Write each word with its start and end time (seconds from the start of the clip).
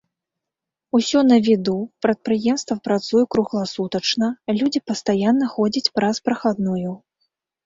Усё 0.99 1.19
на 1.31 1.35
віду, 1.47 1.75
прадпрыемства 2.05 2.77
працуе 2.87 3.21
кругласутачна, 3.35 4.27
людзі 4.61 4.83
пастаянна 4.89 5.45
ходзяць 5.55 5.93
праз 6.01 6.15
прахадную. 6.25 6.91